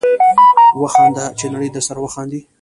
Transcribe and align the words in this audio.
وخانده 0.81 1.25
چې 1.39 1.45
نړۍ 1.53 1.69
درسره 1.73 1.99
وخاندي 2.01 2.41